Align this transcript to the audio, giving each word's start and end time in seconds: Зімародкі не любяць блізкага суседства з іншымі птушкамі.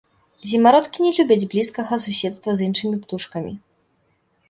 Зімародкі 0.53 0.99
не 1.07 1.11
любяць 1.17 1.47
блізкага 1.53 2.01
суседства 2.07 2.51
з 2.59 2.69
іншымі 2.71 2.95
птушкамі. 3.07 3.59